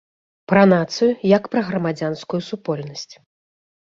[0.51, 3.07] Пра нацыю, як пра грамадзянскую супольнасць.